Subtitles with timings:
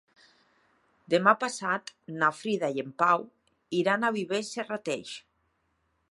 [1.13, 1.91] Demà passat
[2.23, 3.25] na Frida i en Pau
[3.81, 5.13] iran a Viver i Serrateix.